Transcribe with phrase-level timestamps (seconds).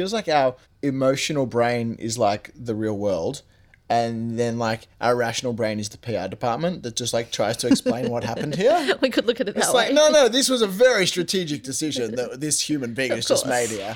[0.00, 3.42] feels like our emotional brain is like the real world.
[3.90, 7.66] And then, like, our rational brain is the PR department that just like tries to
[7.66, 8.94] explain what happened here.
[9.02, 9.86] We could look at it that It's way.
[9.88, 13.46] like, no, no, this was a very strategic decision that this human being has just
[13.46, 13.94] made here.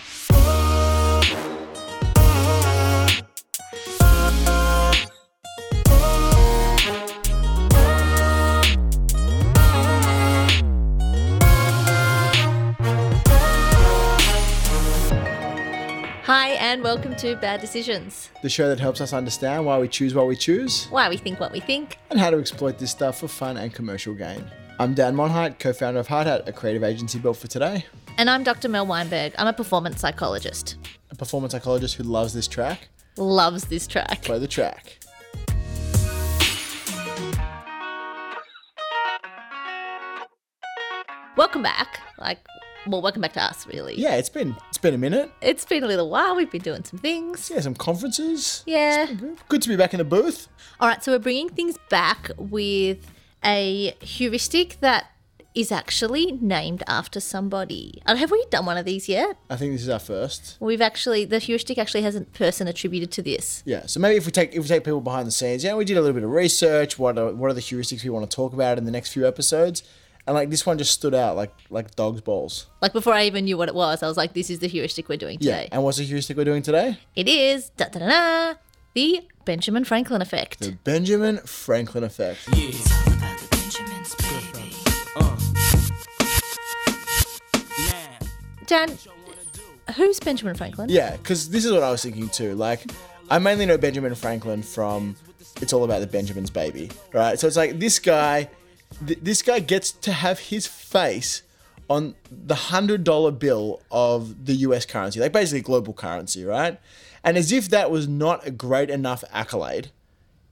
[16.58, 18.30] And welcome to Bad Decisions.
[18.42, 21.40] The show that helps us understand why we choose what we choose Why we think
[21.40, 21.98] what we think.
[22.10, 24.44] and how to exploit this stuff for fun and commercial gain.
[24.78, 27.84] I'm Dan Monheit, co founder of Hard Hat, a creative agency built for today,
[28.18, 28.68] And I'm Dr.
[28.68, 29.32] Mel Weinberg.
[29.38, 30.76] I'm a performance psychologist.
[31.10, 32.88] a performance psychologist who loves this track.
[33.16, 34.22] Loves this track.
[34.22, 34.98] Play the track.
[41.36, 42.00] Welcome back.
[42.18, 42.38] Like,
[42.86, 43.94] well, welcome back to us, really.
[43.96, 45.30] Yeah, it's been it's been a minute.
[45.40, 46.36] It's been a little while.
[46.36, 47.50] We've been doing some things.
[47.50, 48.62] Yeah, some conferences.
[48.66, 49.06] Yeah.
[49.48, 50.48] Good, to be back in the booth.
[50.80, 53.10] All right, so we're bringing things back with
[53.44, 55.06] a heuristic that
[55.54, 58.02] is actually named after somebody.
[58.06, 59.36] Have we done one of these yet?
[59.48, 60.56] I think this is our first.
[60.58, 63.62] We've actually the heuristic actually has a person attributed to this.
[63.64, 65.84] Yeah, so maybe if we take if we take people behind the scenes, yeah, we
[65.84, 66.98] did a little bit of research.
[66.98, 69.26] What are what are the heuristics we want to talk about in the next few
[69.26, 69.84] episodes?
[70.26, 72.66] And like this one just stood out like like dog's balls.
[72.80, 75.08] Like before I even knew what it was, I was like, "This is the heuristic
[75.08, 75.56] we're doing today." Yeah.
[75.64, 76.98] today." And what's the heuristic we're doing today?
[77.14, 78.54] It is da da da da
[78.94, 80.60] the Benjamin Franklin effect.
[80.60, 82.40] The Benjamin Franklin effect.
[82.52, 84.76] It's all about the Benjamins, baby.
[85.16, 85.36] Uh.
[88.66, 88.98] Dan,
[89.96, 90.88] who's Benjamin Franklin?
[90.88, 92.54] Yeah, because this is what I was thinking too.
[92.54, 92.90] Like,
[93.28, 95.16] I mainly know Benjamin Franklin from
[95.60, 97.38] It's All About the Benjamin's Baby, right?
[97.38, 98.48] So it's like this guy,
[99.06, 101.42] th- this guy gets to have his face
[101.88, 104.86] on the hundred dollar bill of the U.S.
[104.86, 106.78] currency, like basically global currency, right?
[107.22, 109.90] And as if that was not a great enough accolade,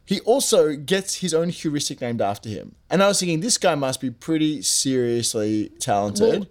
[0.05, 2.75] he also gets his own heuristic named after him.
[2.91, 6.41] And I was thinking, this guy must be pretty seriously talented.
[6.41, 6.47] Well-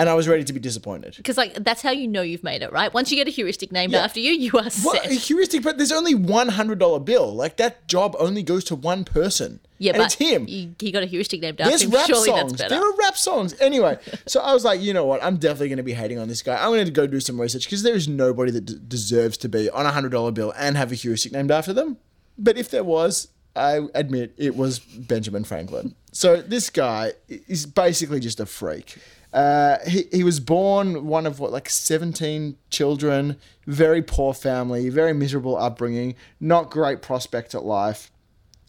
[0.00, 1.14] and I was ready to be disappointed.
[1.16, 2.92] Because like that's how you know you've made it, right?
[2.92, 4.04] Once you get a heuristic named Yeah.
[4.04, 5.06] after you, you are What set.
[5.10, 7.32] a heuristic, but there's only one hundred dollar bill.
[7.34, 9.60] Like that job only goes to one person.
[9.78, 10.46] Yeah, and but it's him.
[10.46, 11.90] He got a heuristic named after There's him.
[11.90, 12.58] rap Surely songs.
[12.58, 13.54] There are rap songs.
[13.60, 15.22] Anyway, so I was like, you know what?
[15.24, 16.56] I'm definitely going to be hating on this guy.
[16.62, 19.48] I'm going to go do some research because there is nobody that d- deserves to
[19.48, 21.96] be on a hundred dollar bill and have a heuristic named after them.
[22.36, 25.94] But if there was, I admit it was Benjamin Franklin.
[26.12, 28.98] So this guy is basically just a freak.
[29.32, 35.12] Uh, he, he was born one of what like 17 children very poor family very
[35.12, 38.10] miserable upbringing not great prospect at life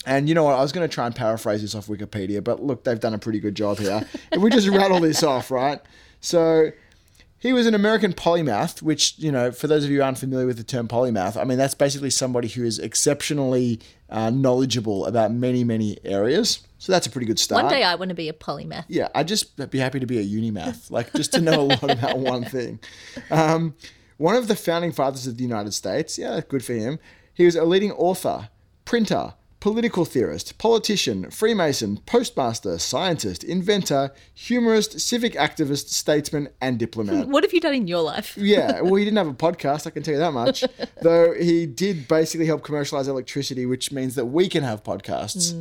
[0.06, 0.56] and you know what?
[0.56, 3.20] I was going to try and paraphrase this off Wikipedia, but look, they've done a
[3.20, 4.04] pretty good job here.
[4.32, 5.80] if we just rattle this off, right?
[6.22, 6.72] So
[7.42, 10.46] he was an American polymath, which, you know, for those of you who aren't familiar
[10.46, 13.80] with the term polymath, I mean, that's basically somebody who is exceptionally
[14.12, 16.60] uh, knowledgeable about many, many areas.
[16.78, 17.64] So that's a pretty good start.
[17.64, 18.86] One day I want to be a polymath.
[18.88, 21.84] Yeah, I'd just be happy to be a unimath, like just to know a lot
[21.92, 22.80] about one thing.
[23.32, 23.74] Um,
[24.18, 27.00] one of the founding fathers of the United States, yeah, good for him.
[27.34, 28.50] He was a leading author,
[28.86, 37.28] printer, political theorist, politician, Freemason, postmaster, scientist, inventor, humorist, civic activist, statesman, and diplomat.
[37.32, 38.38] What have you done in your life?
[38.42, 40.66] Yeah, well, he didn't have a podcast, I can tell you that much.
[41.02, 45.54] Though he did basically help commercialize electricity, which means that we can have podcasts.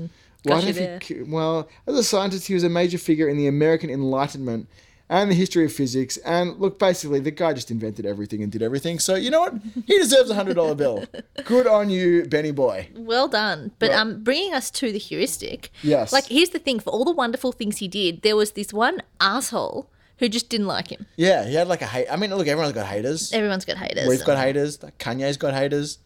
[0.42, 3.36] Why Got you don't you, well, as a scientist, he was a major figure in
[3.36, 4.68] the American Enlightenment
[5.10, 6.16] and the history of physics.
[6.18, 8.98] And look, basically, the guy just invented everything and did everything.
[8.98, 9.54] So, you know what?
[9.86, 11.04] He deserves a $100 bill.
[11.44, 12.88] Good on you, Benny boy.
[12.94, 13.72] Well done.
[13.78, 13.98] But Right.
[13.98, 15.70] um, bringing us to the heuristic.
[15.82, 16.12] Yes.
[16.12, 19.02] Like, here's the thing: for all the wonderful things he did, there was this one
[19.20, 21.06] asshole who just didn't like him.
[21.16, 22.06] Yeah, he had like a hate.
[22.10, 23.32] I mean, look, everyone's got haters.
[23.32, 24.06] Everyone's got haters.
[24.08, 24.82] We've got haters.
[24.82, 25.98] Like Kanye's got haters.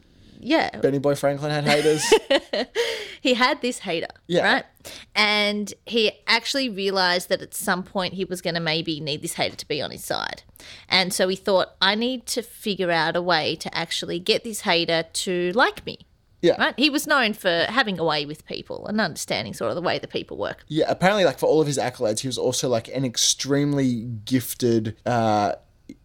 [0.44, 0.78] Yeah.
[0.80, 2.02] Benny Boy Franklin had haters.
[3.20, 4.44] he had this hater, Yeah.
[4.52, 4.64] right?
[5.14, 9.34] And he actually realized that at some point he was going to maybe need this
[9.34, 10.42] hater to be on his side.
[10.88, 14.60] And so he thought, I need to figure out a way to actually get this
[14.62, 15.98] hater to like me.
[16.42, 16.56] Yeah.
[16.58, 16.74] Right?
[16.76, 19.98] He was known for having a way with people and understanding sort of the way
[19.98, 20.62] that people work.
[20.68, 24.94] Yeah, apparently, like for all of his accolades, he was also like an extremely gifted
[25.06, 25.54] uh,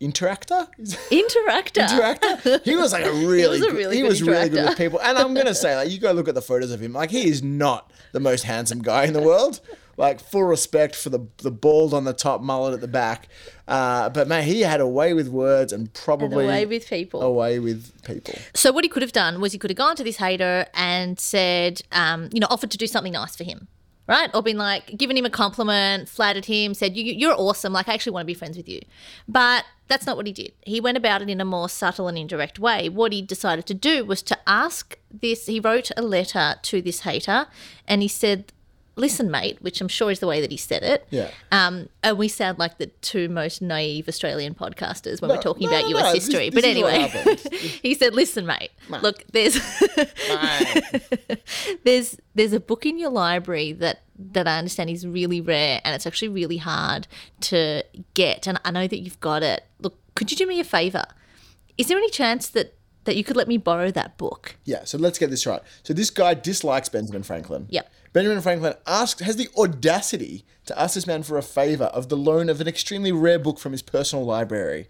[0.01, 0.67] interactor.
[1.09, 1.87] Interactor.
[1.87, 2.61] interactor.
[2.63, 4.77] He was like a really, was a good- really he good was really good with
[4.77, 4.99] people.
[5.01, 6.93] And I'm gonna say, like, you go look at the photos of him.
[6.93, 9.61] Like, he is not the most handsome guy in the world.
[9.97, 13.27] Like, full respect for the the bald on the top, mullet at the back.
[13.67, 17.21] Uh, but man, he had a way with words and And probably away with people.
[17.21, 18.35] Away with people.
[18.53, 21.19] So what he could have done was he could have gone to this hater and
[21.19, 23.67] said, um, you know, offered to do something nice for him,
[24.09, 24.29] right?
[24.33, 27.71] Or been like, given him a compliment, flattered him, said, you, "You're awesome.
[27.71, 28.81] Like, I actually want to be friends with you."
[29.27, 30.51] But that's not what he did.
[30.61, 32.89] He went about it in a more subtle and indirect way.
[32.89, 35.45] What he decided to do was to ask this.
[35.45, 37.47] He wrote a letter to this hater,
[37.87, 38.51] and he said,
[38.99, 41.07] "Listen, mate," which I'm sure is the way that he said it.
[41.09, 41.29] Yeah.
[41.51, 45.69] Um, and we sound like the two most naive Australian podcasters when No, we're talking
[45.69, 46.49] no, about no, US history.
[46.49, 47.35] this but is what anyway,
[47.81, 48.71] he said, "Listen, mate.
[48.89, 49.57] Look, there's
[51.83, 55.95] there's there's a book in your library that that I understand is really rare and
[55.95, 57.07] it's actually really hard
[57.41, 58.47] to get.
[58.47, 59.63] And I know that you've got it.
[59.79, 61.05] Look, could you do me a favor?
[61.77, 62.75] Is there any chance that
[63.05, 64.57] that you could let me borrow that book?
[64.65, 65.61] Yeah, so let's get this right.
[65.83, 67.65] So this guy dislikes Benjamin Franklin.
[67.69, 67.89] Yep.
[68.11, 72.17] Benjamin Franklin asks has the audacity to ask this man for a favor of the
[72.17, 74.87] loan of an extremely rare book from his personal library.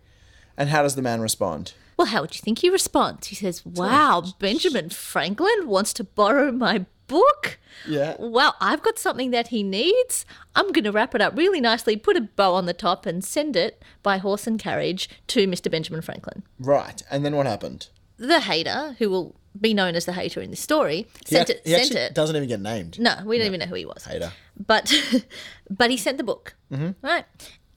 [0.57, 1.73] And how does the man respond?
[1.97, 3.27] Well, how would you think he responds?
[3.27, 8.15] He says, "Wow, Benjamin Franklin wants to borrow my book." Yeah.
[8.19, 10.25] Wow, I've got something that he needs.
[10.55, 13.23] I'm going to wrap it up really nicely, put a bow on the top, and
[13.23, 15.69] send it by horse and carriage to Mr.
[15.69, 16.43] Benjamin Franklin.
[16.57, 17.03] Right.
[17.11, 17.89] And then what happened?
[18.19, 21.57] The hater, who will be known as the hater in this story, He, sent ac-
[21.59, 21.61] it.
[21.65, 22.13] he Sent actually it.
[22.13, 22.99] doesn't even get named.
[22.99, 24.05] No, we don't even know who he was.
[24.05, 24.31] Hater.
[24.67, 24.93] But
[25.69, 26.55] but he sent the book.
[26.71, 26.91] Mm-hmm.
[27.05, 27.25] Right.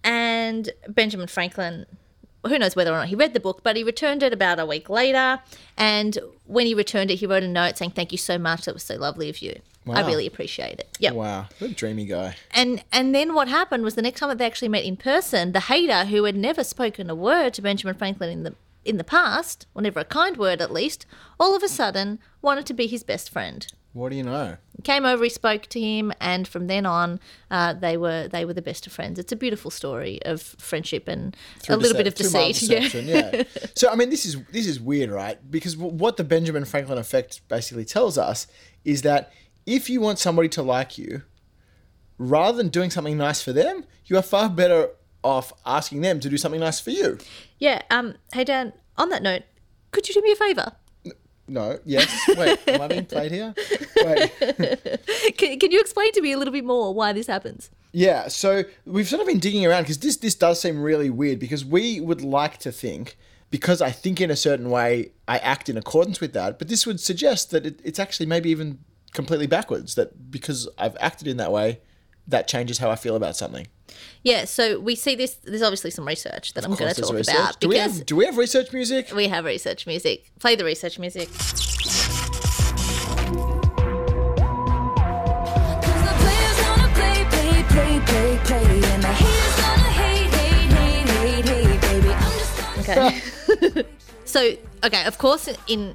[0.04, 1.86] And Benjamin Franklin,
[2.46, 4.66] who knows whether or not he read the book, but he returned it about a
[4.66, 5.40] week later.
[5.76, 8.64] And when he returned it, he wrote a note saying, Thank you so much.
[8.64, 9.60] That was so lovely of you.
[9.88, 10.88] I really appreciate it.
[11.00, 11.10] Yeah.
[11.10, 11.46] Wow.
[11.58, 12.36] What a dreamy guy.
[12.52, 15.50] And and then what happened was the next time that they actually met in person,
[15.52, 18.54] the hater who had never spoken a word to Benjamin Franklin in the
[18.84, 21.06] in the past, or never a kind word at least,
[21.38, 23.66] all of a sudden wanted to be his best friend.
[23.92, 24.56] What do you know?
[24.84, 27.20] Came over, he spoke to him, and from then on,
[27.50, 29.18] uh, they were they were the best of friends.
[29.18, 31.36] It's a beautiful story of friendship and
[31.68, 32.62] a little bit of deceit.
[32.62, 32.88] Yeah.
[32.92, 33.42] yeah.
[33.74, 35.38] so I mean, this is this is weird, right?
[35.50, 38.46] Because w- what the Benjamin Franklin effect basically tells us
[38.84, 39.30] is that
[39.66, 41.22] if you want somebody to like you,
[42.16, 44.88] rather than doing something nice for them, you are far better
[45.22, 47.18] off asking them to do something nice for you.
[47.58, 47.82] yeah.
[47.90, 48.14] Um.
[48.32, 48.72] Hey Dan.
[48.98, 49.42] On that note,
[49.90, 50.72] could you do me a favor?
[51.48, 51.78] No.
[51.84, 52.08] Yes.
[52.36, 52.58] Wait.
[52.68, 53.54] am I being played here?
[53.96, 54.32] Wait.
[55.36, 57.70] Can, can you explain to me a little bit more why this happens?
[57.92, 61.38] Yeah, so we've sort of been digging around because this this does seem really weird
[61.38, 63.16] because we would like to think
[63.50, 66.86] because I think in a certain way I act in accordance with that, but this
[66.86, 68.78] would suggest that it, it's actually maybe even
[69.12, 71.80] completely backwards that because I've acted in that way,
[72.28, 73.66] that changes how I feel about something.
[74.22, 74.44] Yeah.
[74.44, 75.34] So we see this.
[75.34, 77.34] There's obviously some research that I'm going to talk research.
[77.34, 79.10] about Do we have do we have research music?
[79.14, 80.30] we have research music.
[80.38, 81.28] Play the research music.
[92.82, 93.22] Okay.
[94.24, 94.52] so,
[94.84, 95.94] okay, of course, in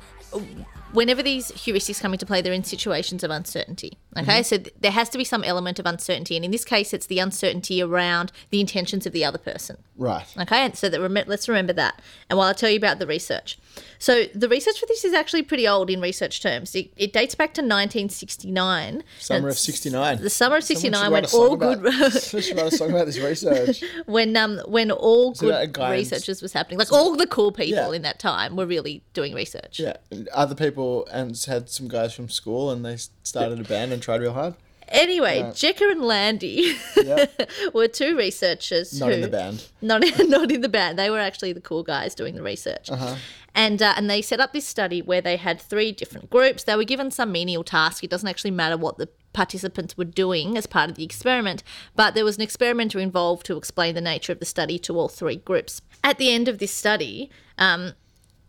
[0.92, 3.98] whenever these heuristics come into play, they're in situations of uncertainty.
[4.18, 4.42] Okay, mm-hmm.
[4.44, 7.08] so th- there has to be some element of uncertainty, and in this case, it's
[7.08, 9.78] the uncertainty around the intentions of the other person.
[9.98, 10.28] Right.
[10.40, 12.02] Okay, and so that rem- let's remember that.
[12.30, 13.58] And while I tell you about the research,
[14.00, 16.76] so the research for this is actually pretty old in research terms.
[16.76, 19.04] It, it dates back to 1969.
[19.20, 20.22] Summer of It's '69.
[20.22, 21.94] The summer of Someone '69, when all good
[22.44, 23.84] should a song about this research.
[24.06, 27.96] when um when all a good researchers was happening, like all the cool people Yeah.
[27.96, 29.80] in that time were really doing research.
[29.80, 29.98] Yeah,
[30.34, 34.22] other people and had some guys from school, and they started a band and tried
[34.22, 34.56] real hard.
[34.90, 35.48] Anyway, Yeah.
[35.52, 37.26] Jecker and Landy Yeah.
[37.74, 39.66] were two researchers Not who in the band.
[39.82, 40.98] not in, not in the band.
[40.98, 42.90] They were actually the cool guys doing the research.
[42.90, 43.16] Uh-huh.
[43.58, 46.64] And uh, and they set up this study where they had three different groups.
[46.64, 48.04] They were given some menial task.
[48.04, 51.64] It doesn't actually matter what the participants were doing as part of the experiment,
[51.96, 55.10] but there was an experimenter involved to explain the nature of the study to all
[55.10, 55.82] three groups.
[56.04, 57.94] At the end of this study, um,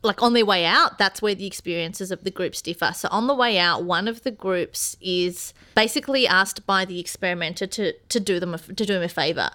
[0.03, 2.93] like on their way out, that's where the experiences of the groups differ.
[2.95, 7.67] So on the way out, one of the groups is basically asked by the experimenter
[7.67, 9.51] to to do them a, to do him a favor.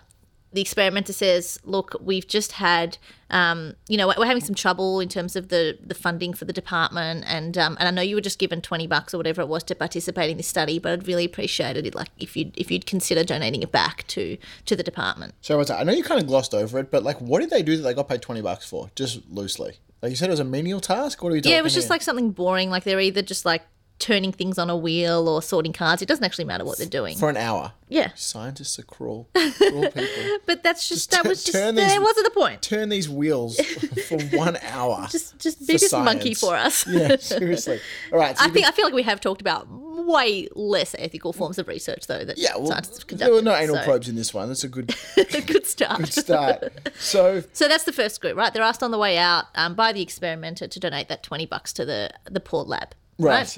[0.53, 2.97] The experimenter says, "Look, we've just had,
[3.31, 6.53] um, you know, we're having some trouble in terms of the the funding for the
[6.53, 9.47] department, and um, and I know you were just given twenty bucks or whatever it
[9.47, 12.69] was to participate in this study, but I'd really appreciate it, like if you if
[12.69, 15.63] you'd consider donating it back to to the department." So?
[15.63, 17.83] I know you kind of glossed over it, but like, what did they do that
[17.83, 18.91] they got paid twenty bucks for?
[18.95, 21.23] Just loosely, like you said, it was a menial task.
[21.23, 21.41] What are we?
[21.41, 21.93] Yeah, it was just here?
[21.93, 22.69] like something boring.
[22.69, 23.63] Like they're either just like
[24.03, 26.01] turning things on a wheel or sorting cards.
[26.01, 27.17] It doesn't actually matter what they're doing.
[27.17, 27.71] for an hour.
[27.87, 30.37] Yeah, Scientists are cruel, cruel people.
[30.47, 32.61] but that's just, Just that was just that these- wasn't the point.
[32.63, 33.57] Turn these wheels
[34.09, 35.07] for one hour.
[35.11, 36.85] Just just be this monkey for us.
[36.87, 37.79] yeah, seriously.
[38.11, 38.35] All right.
[38.37, 41.67] So I think I feel like we have talked about way less ethical forms of
[41.67, 44.33] research though that yeah, well, scientists have there were no anal so- probes in this
[44.33, 44.47] one.
[44.47, 45.99] That's a good, good start.
[45.99, 46.63] good start.
[46.97, 48.51] So So that's the first group, right?
[48.53, 51.71] They're asked on the way out um, by the experimenter to donate that twenty bucks
[51.73, 52.95] to the the poor lab.
[53.17, 53.57] Right.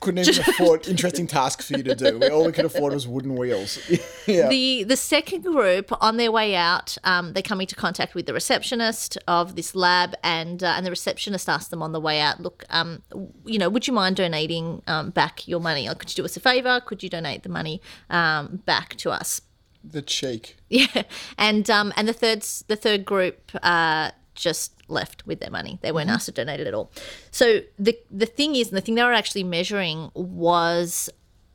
[0.00, 2.18] Couldn't even afford interesting tasks for you to do.
[2.18, 3.78] We, all we could afford was wooden wheels.
[4.26, 4.48] yeah.
[4.48, 8.32] The the second group on their way out, um, they come into contact with the
[8.32, 12.40] receptionist of this lab, and uh, and the receptionist asks them on the way out,
[12.40, 13.02] look, um,
[13.44, 15.88] you know, would you mind donating um, back your money?
[15.88, 16.80] Or could you do us a favor?
[16.80, 17.80] Could you donate the money
[18.10, 19.40] um, back to us?
[19.84, 20.56] the cheek.
[20.70, 21.04] Yeah,
[21.38, 25.78] and um, and the third the third group uh, just left with their money.
[25.82, 26.90] They weren't asked to donate it at all.
[27.30, 31.08] So the the thing is, and the thing they were actually measuring was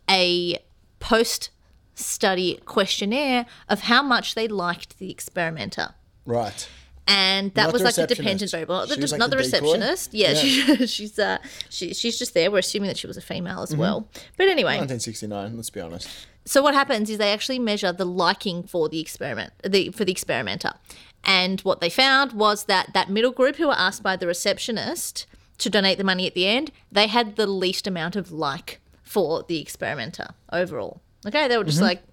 [0.09, 0.57] a
[0.99, 1.49] post
[1.95, 5.93] study questionnaire of how much they liked the experimenter.
[6.25, 6.67] Right.
[7.07, 8.17] And that Not was like a receptionist.
[8.21, 8.85] dependent variable.
[8.85, 10.13] She like not the the, receptionist.
[10.13, 12.51] Yeah, She, she's uh, she, she's just there.
[12.51, 14.07] We're assuming that she was a female as well.
[14.37, 15.55] But anyway, 1969.
[15.55, 16.07] Let's be honest.
[16.45, 20.11] so what happens is they actually measure the liking for the experiment, the for the
[20.11, 20.73] experimenter,
[21.23, 25.25] and what they found was that that middle group who were asked by the receptionist
[25.57, 29.43] to donate the money at the end, they had the least amount of like for
[29.43, 31.01] the experimenter overall.
[31.27, 31.87] Okay, they were just mm-hmm.
[31.87, 32.03] like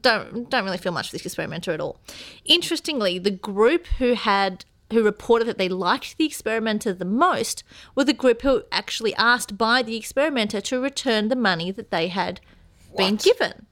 [0.00, 1.98] don't don't really feel much for this experimenter at all.
[2.44, 7.64] Interestingly, the group who had who reported that they liked the experimenter the most
[7.94, 12.08] were the group who actually asked by the experimenter to return the money that they
[12.08, 12.40] had
[12.96, 13.66] been given.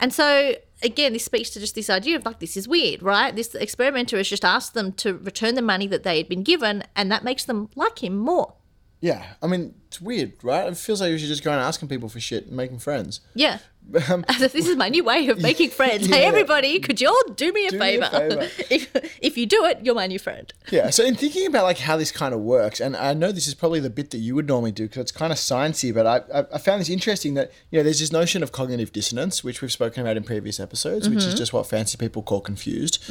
[0.00, 3.34] And so again, this speaks to just this idea of like this is weird, right?
[3.34, 6.84] This experimenter has just asked them to return the money that they had been given,
[6.94, 8.54] and that makes them like him more.
[9.00, 9.24] Yeah.
[9.42, 10.66] I mean, it's weird, right?
[10.68, 13.20] It feels like you should just go and asking people for shit and making friends.
[13.34, 13.58] Yeah.
[14.10, 16.08] Um, this is my new way of making friends.
[16.08, 18.48] Hey, everybody, could you all do me a Do me a favor?
[18.68, 20.52] if, if you do it, you're my new friend.
[20.70, 20.90] Yeah.
[20.90, 23.54] So in thinking about like how this kind of works, and I know this is
[23.54, 26.40] probably the bit that you would normally do because it's kind of sciencey, but I,
[26.40, 29.62] I I found this interesting that you know there's this notion of cognitive dissonance, which
[29.62, 33.02] we've spoken about in previous episodes, which is just what fancy people call confused,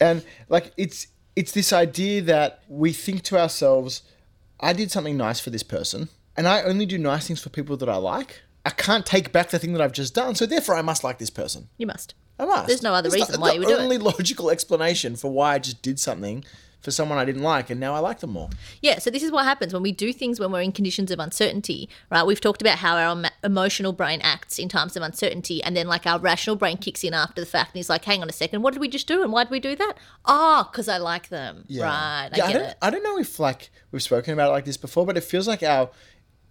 [0.00, 4.02] and like it's it's this idea that we think to ourselves,
[4.60, 7.76] I did something nice for this person, and I only do nice things for people
[7.76, 8.42] that I like.
[8.64, 11.18] I can't take back the thing that I've just done, so therefore I must like
[11.18, 11.68] this person.
[11.76, 12.14] You must.
[12.38, 12.66] I must.
[12.66, 13.80] There's no other reason the, why the you would do it.
[13.80, 16.44] only logical explanation for why I just did something
[16.86, 18.48] for someone I didn't like, and now I like them more.
[18.80, 21.18] Yeah, so this is what happens when we do things when we're in conditions of
[21.18, 22.24] uncertainty, right?
[22.24, 26.06] We've talked about how our emotional brain acts in times of uncertainty, and then like
[26.06, 28.62] our rational brain kicks in after the fact, and is like, "Hang on a second,
[28.62, 29.94] what did we just do, and why did we do that?
[30.26, 32.28] Ah, oh, because I like them, right?
[32.32, 32.76] I yeah, I get don't, it.
[32.80, 35.48] I don't know if like we've spoken about it like this before, but it feels
[35.48, 35.90] like our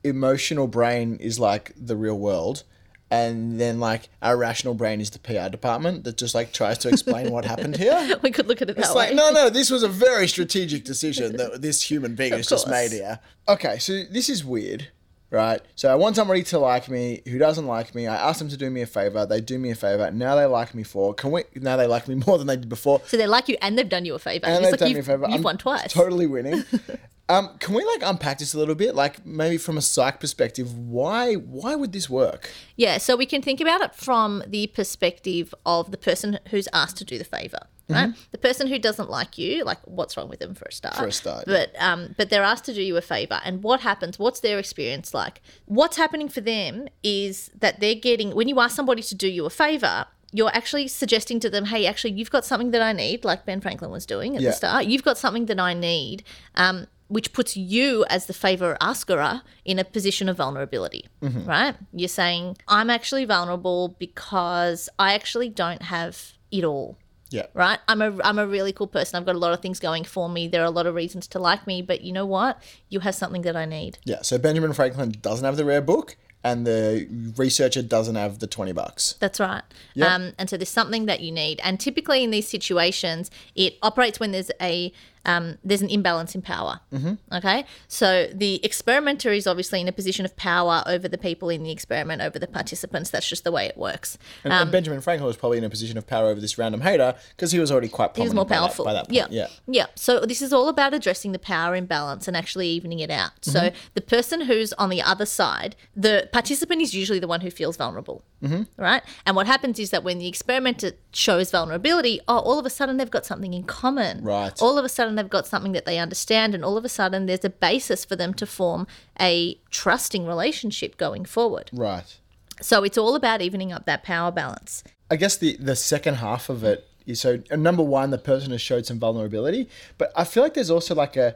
[0.04, 2.64] emotional brain is like the real world.
[3.12, 6.90] And then, like, our rational brain is the PR department that just like tries to
[6.90, 8.18] explain what happened here.
[8.24, 9.08] We could look at it that It's way.
[9.08, 12.68] like, no, no, this was a very strategic decision that this human being has just
[12.68, 13.20] made here.
[13.48, 14.88] Okay, so this is weird,
[15.36, 15.62] right?
[15.76, 18.08] So I want somebody to like me who doesn't like me.
[18.08, 19.26] I ask them to do me a favor.
[19.26, 20.10] They do me a favor.
[20.10, 21.14] Now they like me for.
[21.14, 21.44] Can we?
[21.56, 23.02] Now they like me more than they did before.
[23.06, 24.46] So they like you, and they've done you a favor.
[24.46, 25.26] And It's they've like done you've, me a favor.
[25.28, 25.92] You've I'm won twice.
[25.94, 26.64] Totally winning.
[27.30, 28.96] um, can we like unpack this a little bit?
[28.96, 32.50] Like maybe from a psych perspective, why why would this work?
[32.78, 36.98] Yeah, so we can think about it from the perspective of the person who's asked
[36.98, 38.14] to do the favor, right?
[38.32, 40.96] The person who doesn't like you, like what's wrong with them for a start?
[40.96, 41.04] Mm-hmm.
[41.04, 43.82] For a start, But um but they're asked to do you a favor and what
[43.82, 44.18] happens?
[44.20, 45.42] What's their experience like?
[45.66, 49.46] What's happening for them is that they're getting when you ask somebody to do you
[49.46, 53.24] a favor, you're actually suggesting to them, hey, actually, you've got something that I need,
[53.24, 54.50] like Ben Franklin was doing at Yeah.
[54.50, 54.86] the start.
[54.86, 56.24] You've got something that I need,
[56.56, 61.46] um, which puts you as the favor asker in a position of vulnerability, Mm-hmm.
[61.48, 61.76] right?
[61.94, 66.98] You're saying, I'm actually vulnerable because I actually don't have it all.
[67.30, 67.48] Yeah.
[67.54, 69.18] Right, I'm a I'm a really cool person.
[69.18, 70.48] I've got a lot of things going for me.
[70.48, 72.62] There are a lot of reasons to like me, but you know what?
[72.90, 73.98] You have something that I need.
[74.06, 74.22] Yeah.
[74.22, 78.72] So Benjamin Franklin doesn't have the rare book, and the researcher doesn't have the twenty
[78.72, 79.16] bucks.
[79.20, 79.64] That's right.
[79.96, 80.10] Yep.
[80.10, 81.60] Um, and so there's something that you need.
[81.64, 84.94] And typically in these situations, it operates when there's a
[85.26, 86.80] um, there's an imbalance in power.
[86.94, 87.14] Mm-hmm.
[87.36, 91.64] Okay, so the experimenter is obviously in a position of power over the people in
[91.64, 93.10] the experiment, over the participants.
[93.10, 94.18] That's just the way it works.
[94.44, 96.82] And, Um, and Benjamin Franklin was probably in a position of power over this random
[96.82, 98.86] hater because he was already quite He was more by that- powerful.
[98.86, 99.16] by that, point.
[99.16, 99.28] yeah.
[99.30, 99.48] Yeah.
[99.68, 99.86] Yeah.
[99.96, 103.32] So this is all about addressing the power imbalance and actually evening it out.
[103.42, 103.76] So Mm-hmm.
[103.96, 107.78] the person who's on the other side, the participant is usually the one who feels
[107.78, 108.24] vulnerable.
[108.46, 108.82] Mm-hmm.
[108.82, 109.02] Right.
[109.26, 112.98] And what happens is that when the experimenter shows vulnerability, oh, all of a sudden
[112.98, 114.24] they've got something in common.
[114.24, 114.60] Right.
[114.62, 117.26] All of a sudden they've got something that they understand, and all of a sudden
[117.26, 118.88] there's a basis for them to form
[119.20, 121.70] a trusting relationship going forward.
[121.74, 122.18] Right.
[122.62, 124.84] So it's all about evening up that power balance.
[125.10, 128.52] I guess the the second half of it is so uh, number one, the person
[128.52, 131.36] has showed some vulnerability, but I feel like there's also like a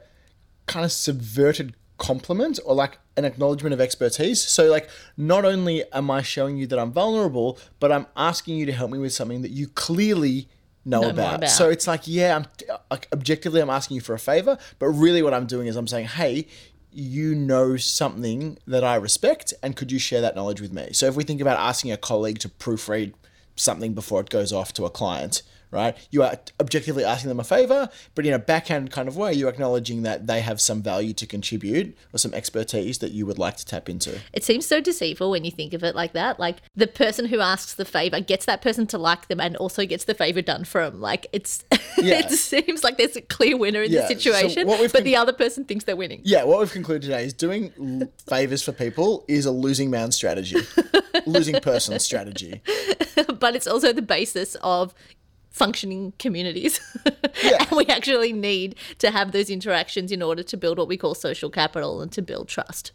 [0.66, 4.42] kind of subverted compliment or like an acknowledgement of expertise.
[4.42, 8.66] So like not only am I showing you that I'm vulnerable, but I'm asking you
[8.66, 10.50] to help me with something that you clearly
[10.86, 11.36] know, more about.
[11.36, 11.50] about.
[11.50, 12.46] So it's like, yeah, I'm
[12.90, 15.88] like objectively I'm asking you for a favor, but really what I'm doing is I'm
[15.88, 16.48] saying, hey,
[16.92, 20.90] you know something that I respect, and could you share that knowledge with me?
[20.94, 23.14] So if we think about asking a colleague to proofread
[23.56, 25.96] something before it goes off to a client, right?
[26.12, 29.50] You are objectively asking them a favor, but in a backhand kind of way, you're
[29.50, 33.58] acknowledging that they have some value to contribute or some expertise that you would like
[33.58, 34.20] to tap into.
[34.34, 36.40] It seems so deceitful when you think of it like that.
[36.40, 39.86] Like the person who asks the favor gets that person to like them and also
[39.86, 41.00] gets the favor done for them.
[41.02, 41.64] Like it's,
[41.98, 42.20] Yeah.
[42.20, 45.16] it seems like there's a clear winner in Yeah, the situation, we've but con- the
[45.16, 46.22] other person thinks they're winning.
[46.24, 50.58] Yeah, what we've concluded today is doing favors for people is a losing man strategy,
[51.26, 52.62] losing person strategy.
[53.40, 54.94] but it's also the basis of
[55.60, 56.80] functioning communities.
[57.42, 57.58] Yeah.
[57.62, 61.16] and we actually need to have those interactions in order to build what we call
[61.16, 62.92] social capital and to build trust.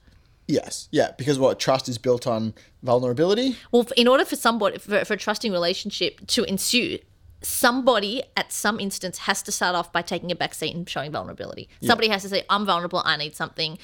[0.47, 2.53] Yes, yeah, because what trust is built on
[2.83, 3.57] vulnerability.
[3.73, 6.99] Well, in order for somebody for, for a trusting relationship to ensue,
[7.41, 11.11] somebody at some instance has to start off by taking a back seat and showing
[11.13, 11.69] vulnerability.
[11.83, 13.01] Somebody has to say, "I'm vulnerable.
[13.05, 13.79] I need something.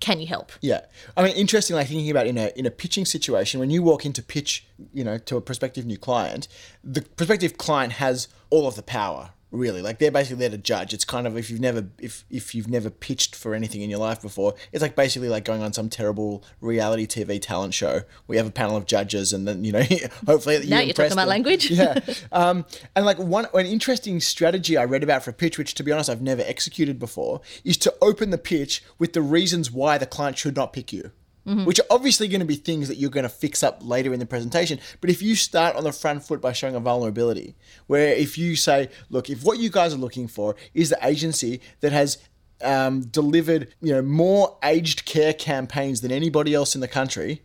[0.00, 0.82] Can you help?" Yeah,
[1.16, 4.22] I mean, interestingly, thinking about in a in a pitching situation, when you walk into
[4.22, 6.48] pitch, you know, to a prospective new client,
[6.82, 9.30] the prospective client has all of the power.
[9.54, 10.92] Really, like they're basically there to judge.
[10.92, 14.00] It's kind of if you've never if if you've never pitched for anything in your
[14.00, 18.00] life before, it's like basically like going on some terrible reality TV talent show.
[18.26, 19.84] We have a panel of judges, and then you know,
[20.26, 21.70] hopefully you Now you're talking about language.
[21.70, 22.00] yeah.
[22.32, 25.84] Um, and like one an interesting strategy I read about for a pitch, which to
[25.84, 29.98] be honest I've never executed before, is to open the pitch with the reasons why
[29.98, 31.12] the client should not pick you.
[31.46, 34.18] Which are obviously going to be things that you're going to fix up later in
[34.18, 34.78] the presentation.
[35.02, 37.54] But if you start on the front foot by showing a vulnerability,
[37.86, 41.60] where if you say, look, if what you guys are looking for is the agency
[41.80, 42.16] that has
[42.62, 47.42] um, delivered, you know, more aged care campaigns than anybody else in the country,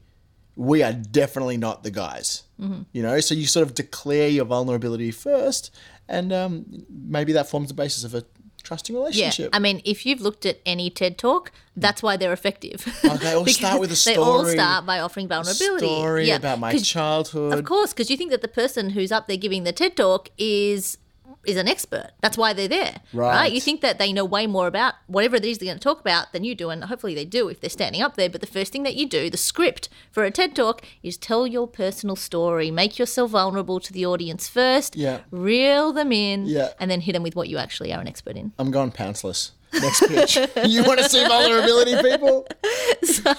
[0.56, 2.44] we are definitely not the guys.
[2.91, 5.74] You know, so you sort of declare your vulnerability first,
[6.08, 8.24] and um, maybe that forms the basis of a
[8.70, 9.50] trusting Yeah, relationship.
[9.52, 12.86] I mean, if you've looked at any TED talk, that's why they're effective.
[13.04, 14.16] Oh, they all start with a story.
[14.16, 15.88] They all start by offering vulnerability.
[15.88, 17.54] Story yeah, about my childhood.
[17.54, 20.30] Of course, because you think that the person who's up there giving the TED talk
[20.38, 21.00] is
[21.46, 22.12] is an expert.
[22.22, 23.51] That's why they're there, Right.
[23.51, 26.00] You think that they know way more about whatever it is they're going to talk
[26.01, 28.29] about than you do, and hopefully they do if they're standing up there.
[28.29, 31.47] But the first thing that you do, the script for a TED talk, is tell
[31.47, 35.19] your personal story, make yourself vulnerable to the audience first, Yeah.
[35.32, 36.69] reel them in, Yeah.
[36.80, 38.52] and then hit them with what you actually are an expert in.
[38.60, 39.52] I'm going pantsless.
[39.71, 40.36] Next pitch.
[40.67, 42.47] you want to see vulnerability, people?
[43.04, 43.34] so,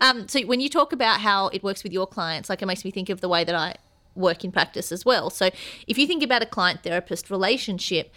[0.00, 2.84] um, so when you talk about how it works with your clients, like it makes
[2.84, 3.76] me think of the way that I
[4.14, 5.30] work in practice as well.
[5.30, 5.50] So,
[5.86, 8.12] if you think about a client therapist relationship,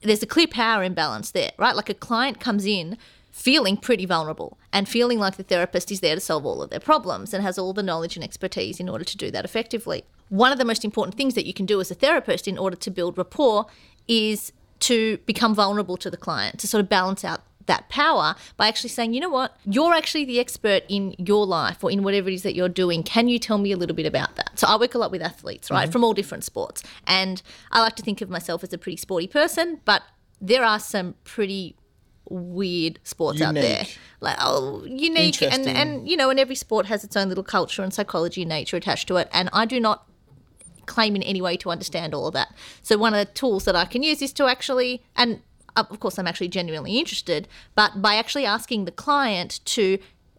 [0.00, 1.74] there's a clear power imbalance there, right?
[1.74, 2.96] Like a client comes in
[3.30, 6.80] feeling pretty vulnerable and feeling like the therapist is there to solve all of their
[6.80, 10.04] problems and has all the knowledge and expertise in order to do that effectively.
[10.28, 12.76] One of the most important things that you can do as a therapist in order
[12.76, 13.66] to build rapport
[14.06, 18.66] is to become vulnerable to the client, to sort of balance out that power by
[18.66, 22.28] actually saying, you know what, you're actually the expert in your life or in whatever
[22.28, 23.02] it is that you're doing.
[23.02, 24.58] Can you tell me a little bit about that?
[24.58, 25.92] So I work a lot with athletes, right, mm-hmm.
[25.92, 26.82] from all different sports.
[27.06, 30.02] And I like to think of myself as a pretty sporty person, but
[30.40, 31.76] there are some pretty
[32.30, 33.86] weird sports out there
[34.20, 37.82] like oh unique and and you know and every sport has its own little culture
[37.82, 40.06] and psychology and nature attached to it and i do not
[40.88, 42.52] claim in any way to understand all of that.
[42.82, 45.42] So one of the tools that I can use is to actually and
[45.78, 49.98] Uh, of course I'm actually genuinely interested, but by actually asking the client to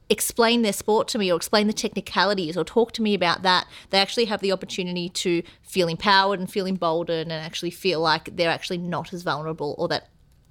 [0.09, 3.65] explain their sport to me or explain the technicalities or talk to me about that,
[3.91, 8.35] they actually have the opportunity to feel empowered and feel emboldened and actually feel like
[8.35, 10.09] they're actually not as vulnerable or that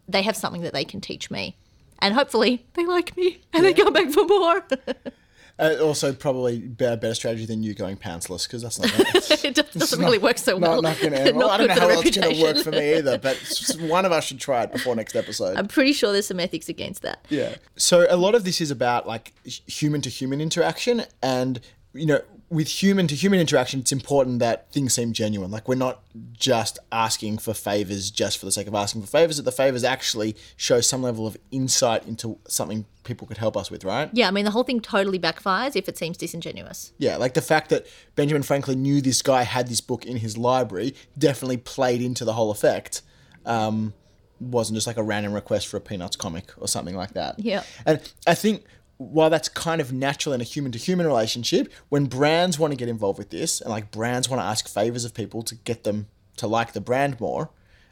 [0.08, 1.56] they have something that they can teach me.
[1.98, 4.64] And hopefully they like me and they come back for more.
[5.58, 8.90] Uh, also, probably a better strategy than you going pantsless because that's not.
[9.44, 10.80] it does- doesn't really work so well.
[10.80, 11.36] Not, not end.
[11.36, 13.36] Well, Not I don't know how it's going to work for me either, but
[13.80, 15.56] one of us should try it before next episode.
[15.56, 17.24] I'm pretty sure there's some ethics against that.
[17.28, 17.56] Yeah.
[17.76, 21.60] So a lot of this is about like human to human interaction and
[21.92, 22.20] you know
[22.50, 25.50] with human to human interaction it's important that things seem genuine.
[25.50, 29.36] Like we're not just asking for favors just for the sake of asking for favors
[29.36, 33.70] that the favors actually show some level of insight into something people could help us
[33.70, 34.08] with, right?
[34.12, 36.92] Yeah, I mean, the whole thing totally backfires if it seems disingenuous.
[36.98, 40.38] Yeah, like the fact that Benjamin Franklin knew this guy had this book in his
[40.38, 43.02] library definitely played into the whole effect.
[43.44, 43.92] Um,
[44.40, 47.38] wasn't just like a random request for a Peanuts comic or something like that.
[47.38, 47.64] Yeah.
[47.84, 48.64] And I think
[48.98, 52.76] while that's kind of natural in a human to human relationship, when brands want to
[52.76, 55.84] get involved with this and like brands want to ask favors of people to get
[55.84, 56.06] them
[56.36, 57.50] to like the brand more,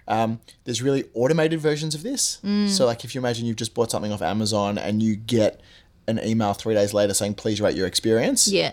[0.09, 2.41] um, there's really automated versions of this.
[2.69, 5.61] So, like, if you imagine you've just bought something off Amazon and you get
[6.09, 8.73] an email three days later saying, please rate your experience Yeah.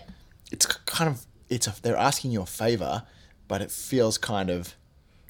[0.52, 3.02] it's kind of it's a, they're asking you a favor,
[3.48, 4.74] but it feels kind of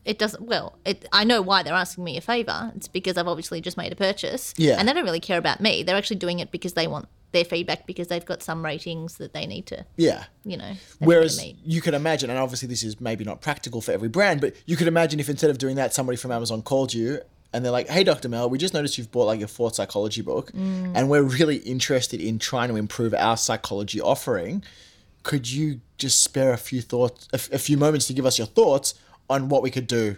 [0.05, 0.43] it doesn't.
[0.45, 2.73] Well, it, I know why they're asking me a favor.
[2.77, 4.53] It's because I've obviously just made a purchase.
[4.57, 4.77] Yeah.
[4.79, 5.83] And they don't really care about me.
[5.83, 9.33] They're actually doing it because they want their feedback because they've got some ratings that
[9.33, 10.25] they need to, Yeah.
[10.45, 10.65] you know.
[10.65, 13.91] they need to Whereas you could imagine, and obviously this is maybe not practical for
[13.91, 16.95] every brand, but you could imagine if instead of doing that, somebody from Amazon called
[16.95, 17.21] you
[17.53, 18.29] and they're like, "Hey, Dr.
[18.29, 20.93] Mel, we just noticed you've bought like your fourth psychology book, Mm.
[20.95, 24.63] and we're really interested in trying to improve our psychology offering.
[25.25, 28.39] Could you just spare a few thoughts, a, f- a few moments to give us
[28.39, 28.95] your thoughts
[29.31, 30.17] on what we could do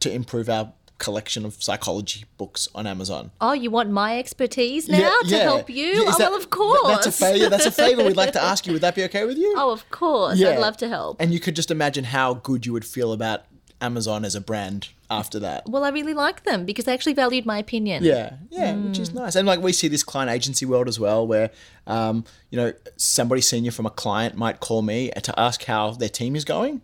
[0.00, 5.12] to improve our collection of psychology books on Amazon?" Oh, you want my expertise now
[5.28, 5.86] to help you?
[5.86, 6.88] Yeah, oh, that- well, of course.
[6.88, 7.48] That's a favor.
[7.48, 8.72] That's a favor we'd like to ask you.
[8.72, 9.54] Would that be okay with you?
[9.62, 10.38] Oh, of course.
[10.38, 10.50] Yeah.
[10.50, 11.16] I'd love to help.
[11.20, 13.44] And you could just imagine how good you would feel about
[13.80, 15.68] Amazon as a brand after that.
[15.68, 18.04] Well, I really like them because they actually valued my opinion.
[18.04, 19.34] Yeah, yeah, which is nice.
[19.34, 21.50] And like we see this client agency world as well, where
[21.88, 26.08] um, you know somebody senior from a client might call me to ask how their
[26.08, 26.80] team is going,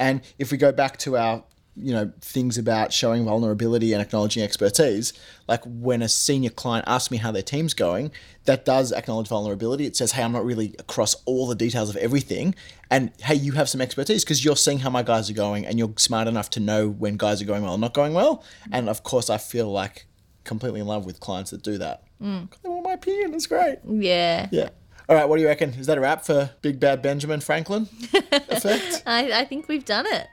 [0.00, 1.44] and if we go back to our
[1.76, 5.12] you know things about showing vulnerability and acknowledging expertise,
[5.46, 8.10] like when a senior client asks me how their team's going,
[8.46, 9.86] that does acknowledge vulnerability.
[9.86, 12.54] It says, "Hey, I'm not really across all the details of everything,"
[12.90, 15.78] and hey, you have some expertise because you're seeing how my guys are going, and
[15.78, 18.42] you're smart enough to know when guys are going well and not going well.
[18.72, 20.06] And of course, I feel like
[20.44, 22.02] completely in love with clients that do that.
[22.20, 22.48] Mm.
[22.62, 23.34] They want my opinion.
[23.34, 23.78] It's great.
[23.86, 24.48] Yeah.
[24.50, 24.70] Yeah.
[25.10, 25.28] All right.
[25.28, 25.70] What do you reckon?
[25.70, 27.88] Is that a wrap for Big Bad Benjamin Franklin
[28.48, 29.02] effect?
[29.06, 30.28] I, I think we've done it.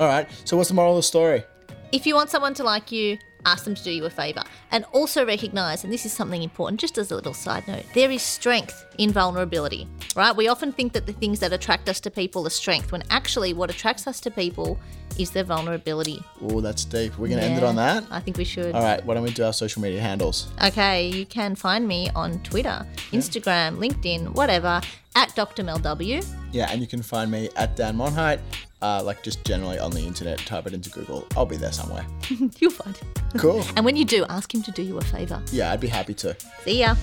[0.00, 0.28] All right.
[0.44, 1.44] So what's the moral of the story?
[1.92, 4.42] If you want someone to like you, ask them to do you a favor.
[4.70, 8.10] And also recognize, and this is something important, just as a little side note, there
[8.10, 10.36] is strength in vulnerability, right?
[10.36, 13.54] We often think that the things that attract us to people are strength, when actually
[13.54, 14.78] what attracts us to people
[15.18, 16.22] is their vulnerability.
[16.42, 17.16] Oh, that's deep.
[17.18, 18.04] We're gonna end it on that.
[18.10, 18.74] I think we should.
[18.74, 19.02] All right.
[19.04, 20.48] Why don't we do our social media handles?
[20.62, 24.80] Okay, you can find me on Twitter, Instagram, LinkedIn, whatever,
[25.14, 25.62] at Dr.
[25.62, 26.20] Mel W.
[26.52, 28.40] Yeah, and you can find me at Dan Monheit.
[28.82, 31.26] Uh, like just generally on the internet, type it into Google.
[31.34, 32.04] I'll be there somewhere.
[32.58, 33.25] You'll find it.
[33.38, 33.64] Cool.
[33.76, 35.40] And when you do, ask him to do you a favor.
[35.52, 36.36] Yeah, I'd be happy to.
[36.64, 36.94] See ya.